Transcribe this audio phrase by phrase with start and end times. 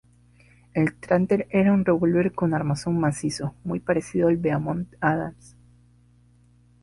[0.73, 5.55] El Tranter era un revólver con armazón macizo, muy parecido al Beaumont-Adams.